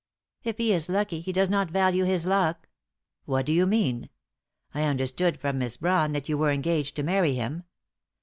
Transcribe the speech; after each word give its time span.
"If 0.43 0.57
he 0.57 0.73
is 0.73 0.89
lucky, 0.89 1.21
he 1.21 1.31
does 1.31 1.47
not 1.47 1.69
value 1.69 2.05
his 2.05 2.25
luck." 2.25 2.67
"What 3.25 3.45
do 3.45 3.53
you 3.53 3.67
mean? 3.67 4.09
I 4.73 4.85
understood 4.85 5.39
from 5.39 5.59
Miss 5.59 5.77
Brawn 5.77 6.11
that 6.13 6.27
you 6.27 6.39
were 6.39 6.49
engaged 6.49 6.95
to 6.95 7.03
marry 7.03 7.35
him." 7.35 7.65